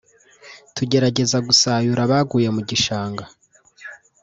tugerageza 0.75 1.37
gusayura 1.47 2.01
abaguye 2.07 2.49
mu 2.55 2.61
gishanga 2.69 3.23